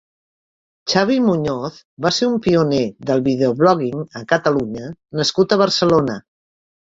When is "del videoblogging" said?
3.11-4.01